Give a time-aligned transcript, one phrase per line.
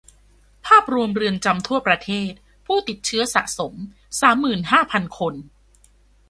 [0.67, 2.31] ภาพรวมเรือนจำทั่วประเทศ
[2.65, 3.73] ผู้ติดเชื้อสะสม
[4.19, 5.33] สามหมื่นห้าพันคน